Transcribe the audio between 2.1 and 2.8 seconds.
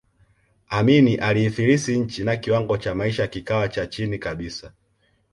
na kiwango